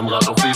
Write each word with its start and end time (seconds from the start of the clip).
I'm 0.00 0.08
rock 0.08 0.28
auf 0.28 0.49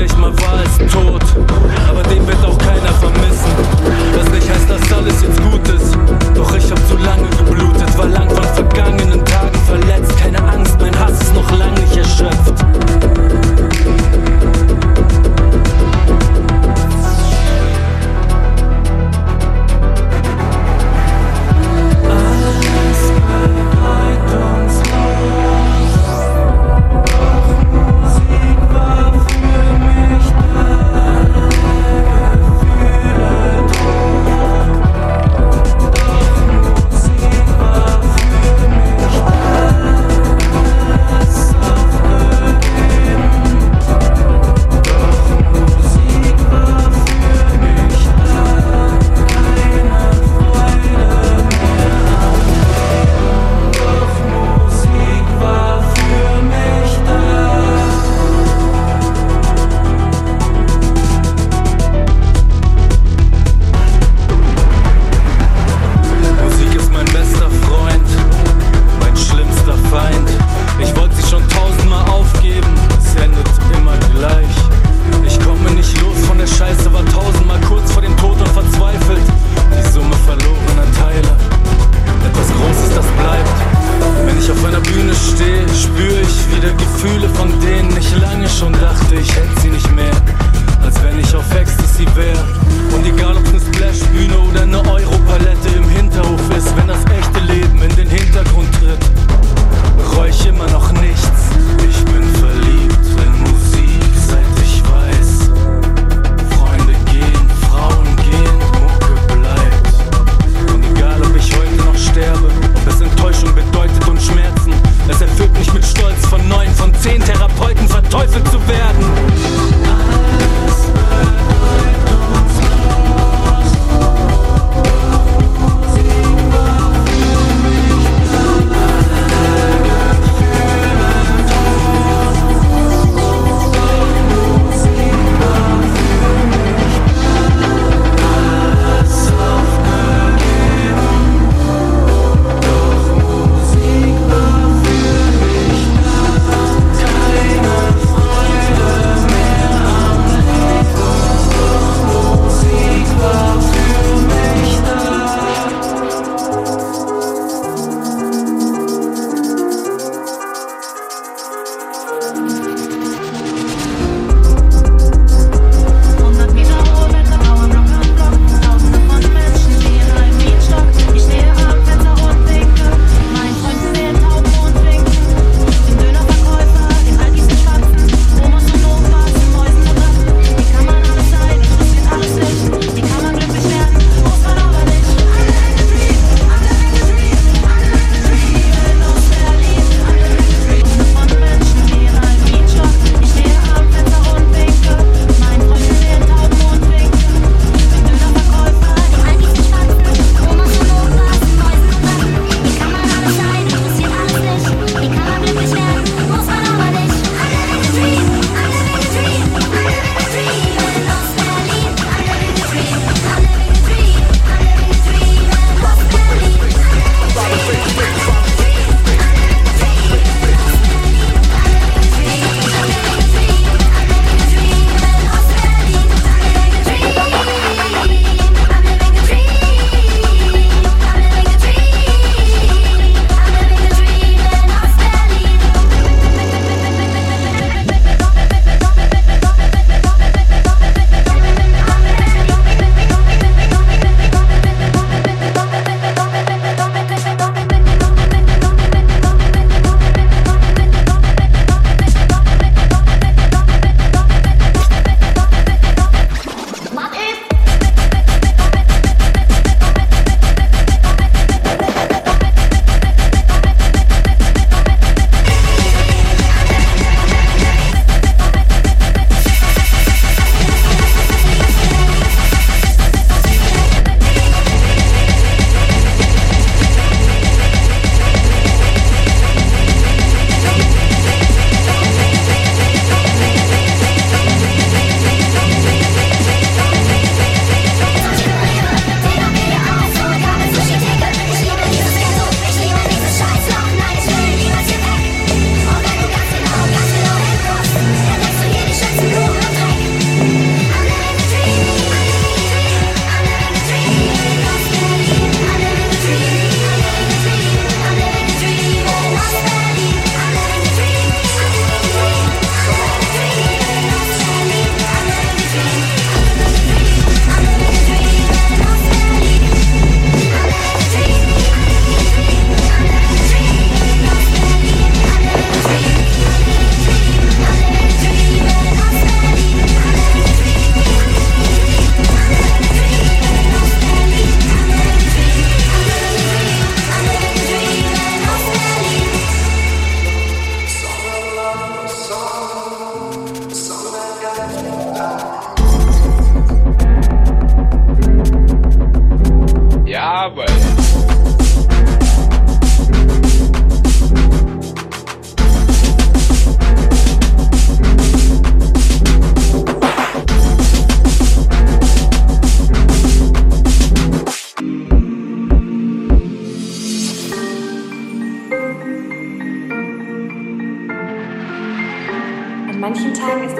Der 0.00 0.06
Mensch, 0.06 0.14
der 0.14 0.28
ich 0.30 0.34
mal 0.34 0.46
war, 0.46 0.64
ist 0.64 0.92
tot. 0.92 1.79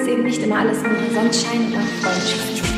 es 0.00 0.06
eben 0.06 0.22
nicht 0.22 0.42
immer 0.42 0.58
alles 0.58 0.82
nur 0.82 0.92
Sonnenschein 1.12 1.72
oder 1.72 1.80
Freundschaft. 2.00 2.77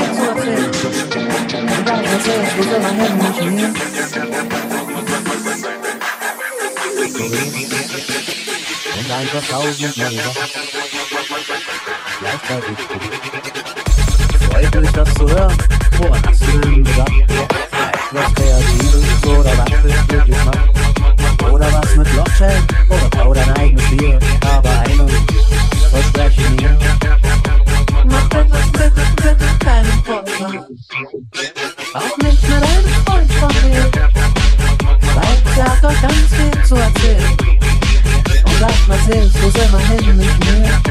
viel 0.00 0.14
zu 0.14 0.24
erzählen. 0.28 0.70
Ich 1.68 1.84
kann 1.84 2.00
nicht 2.00 2.12
erzählen, 2.12 2.44
ich 2.46 2.56
will. 2.56 2.74
Und 8.98 9.10
einfach 9.10 9.44
tausend 9.48 9.96
Manöver. 9.96 10.34
Freut 14.50 14.74
mich, 14.74 14.90
das 14.92 15.14
zu 15.14 15.28
hören. 15.28 15.58
Woran 15.98 16.22
hast 16.26 16.40
du 16.40 16.58
denn 16.58 16.84
gedacht? 16.84 17.12
Was 18.12 18.34
Kreatives 18.34 19.26
oder 19.26 19.58
was 19.58 19.64
dich 19.82 20.08
glücklich 20.08 20.44
macht? 20.44 21.52
Oder 21.52 21.72
was 21.72 21.96
mit 21.96 22.10
Blockchain? 22.12 22.62
Oder 22.88 23.08
bau 23.10 23.34
dein 23.34 23.50
eigenes 23.56 23.90
Bier, 23.90 24.18
aber 24.42 24.70
einen. 24.80 25.08
Verspreche 25.90 26.50
mir. 26.50 26.89
keine 29.58 29.88
Post 30.04 30.40
machen. 30.40 30.80
Auch 31.94 32.16
nicht 32.18 32.42
mit 32.42 32.52
einem 32.52 32.88
Freund 33.04 33.32
von 33.34 33.48
mir. 33.68 33.90
Weil 35.14 35.54
der 35.56 35.64
hat 35.64 35.84
doch 35.84 36.02
ganz 36.02 36.34
viel 36.34 36.64
zu 36.64 36.74
erzählen. 36.76 37.36
Und 38.44 38.60
das 38.60 38.86
mal 38.86 38.98
sehen, 39.06 39.30
wo 39.40 39.50
soll 39.50 39.68
man 39.68 39.80
hin? 39.88 40.89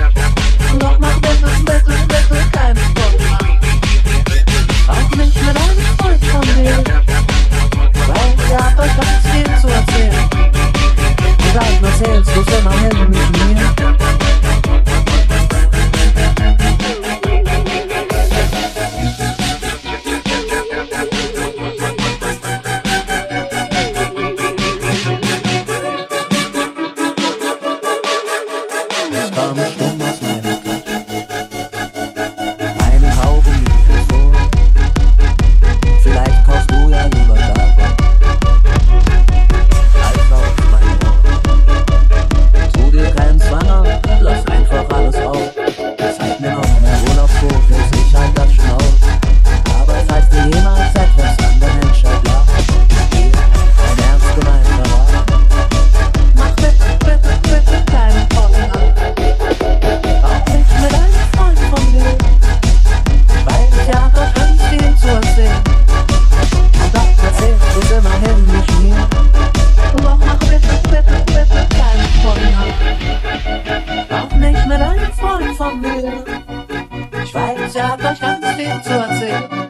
שאת 77.74 78.02
לא 78.04 78.16
שם 78.16 78.34
צריכים 78.42 78.80
צועצים. 78.82 79.70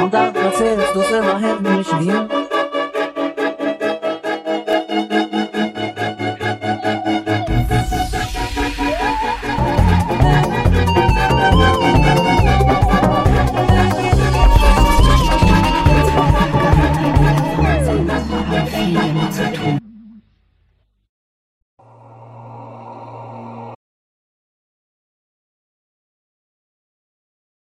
עומדת 0.00 0.32
בצל, 0.32 0.80
שדוסה 0.92 1.20
מהר 1.20 1.56
ומשווים 1.64 2.28